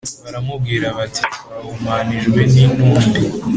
[0.23, 3.19] baramubwira bati Twahumanijwe n intumbi